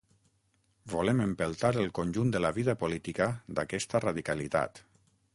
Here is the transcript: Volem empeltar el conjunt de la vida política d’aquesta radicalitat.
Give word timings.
Volem 0.93 1.19
empeltar 1.25 1.69
el 1.81 1.91
conjunt 1.99 2.33
de 2.35 2.41
la 2.45 2.51
vida 2.55 2.75
política 2.85 3.27
d’aquesta 3.59 4.01
radicalitat. 4.07 4.83